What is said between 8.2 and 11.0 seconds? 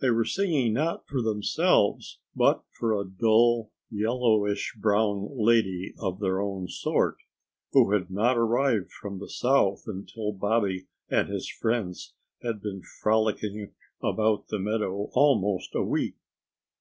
arrived from the South until Bobby